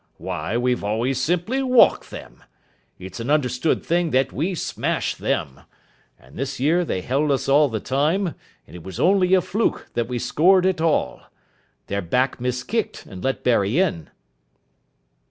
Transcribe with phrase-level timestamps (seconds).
[0.17, 2.43] Why, we've always simply walked them.
[2.97, 5.59] It's an understood thing that we smash them.
[6.19, 8.29] And this year they held us all the time,
[8.65, 11.21] and it was only a fluke that we scored at all.
[11.85, 14.09] Their back miskicked, and let Barry in."